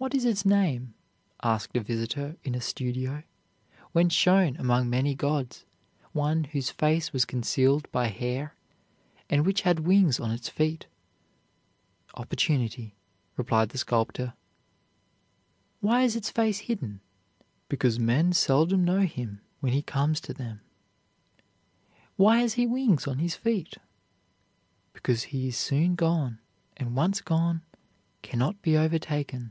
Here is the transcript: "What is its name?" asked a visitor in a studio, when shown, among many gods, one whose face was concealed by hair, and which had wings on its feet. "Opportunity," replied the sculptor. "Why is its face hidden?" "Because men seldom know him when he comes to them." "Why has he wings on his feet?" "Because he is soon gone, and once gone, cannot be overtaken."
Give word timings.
"What 0.00 0.14
is 0.14 0.24
its 0.24 0.44
name?" 0.44 0.94
asked 1.42 1.76
a 1.76 1.80
visitor 1.80 2.36
in 2.44 2.54
a 2.54 2.60
studio, 2.60 3.24
when 3.90 4.10
shown, 4.10 4.54
among 4.56 4.88
many 4.88 5.12
gods, 5.16 5.64
one 6.12 6.44
whose 6.44 6.70
face 6.70 7.12
was 7.12 7.24
concealed 7.24 7.90
by 7.90 8.06
hair, 8.06 8.54
and 9.28 9.44
which 9.44 9.62
had 9.62 9.80
wings 9.80 10.20
on 10.20 10.30
its 10.30 10.48
feet. 10.48 10.86
"Opportunity," 12.14 12.94
replied 13.36 13.70
the 13.70 13.78
sculptor. 13.78 14.34
"Why 15.80 16.02
is 16.04 16.14
its 16.14 16.30
face 16.30 16.58
hidden?" 16.60 17.00
"Because 17.68 17.98
men 17.98 18.32
seldom 18.32 18.84
know 18.84 19.00
him 19.00 19.40
when 19.58 19.72
he 19.72 19.82
comes 19.82 20.20
to 20.20 20.32
them." 20.32 20.60
"Why 22.14 22.38
has 22.38 22.54
he 22.54 22.68
wings 22.68 23.08
on 23.08 23.18
his 23.18 23.34
feet?" 23.34 23.78
"Because 24.92 25.24
he 25.34 25.48
is 25.48 25.56
soon 25.58 25.96
gone, 25.96 26.38
and 26.76 26.94
once 26.94 27.20
gone, 27.20 27.62
cannot 28.22 28.62
be 28.62 28.76
overtaken." 28.76 29.50